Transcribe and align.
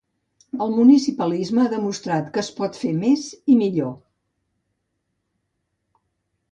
El 0.65 0.71
municipalisme 0.77 1.61
ha 1.63 1.71
demostrat 1.73 2.31
que 2.37 2.41
es 2.47 2.49
pot 2.61 2.81
fer 2.85 2.95
més 3.05 3.27
i 3.55 3.59
millor. 3.61 3.95